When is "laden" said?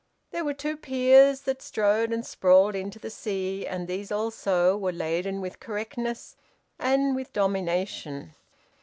4.91-5.41